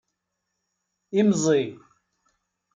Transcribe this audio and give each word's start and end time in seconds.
Imẓi. 1.19 1.63